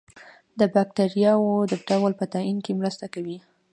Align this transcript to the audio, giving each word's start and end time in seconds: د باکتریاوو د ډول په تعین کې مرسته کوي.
د 0.59 0.61
باکتریاوو 0.73 1.67
د 1.71 1.73
ډول 1.87 2.11
په 2.19 2.25
تعین 2.33 2.57
کې 2.65 2.77
مرسته 2.79 3.05
کوي. 3.13 3.37